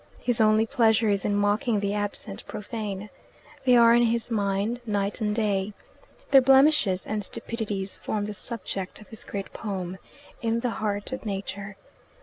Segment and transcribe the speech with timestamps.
[0.19, 3.11] His only pleasure is in mocking the absent Profane.
[3.65, 5.73] They are in his mind night and day.
[6.31, 9.99] Their blemishes and stupidities form the subject of his great poem,
[10.41, 11.75] "In the Heart of Nature."